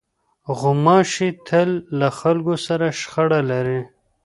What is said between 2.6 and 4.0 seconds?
سره شخړه لري.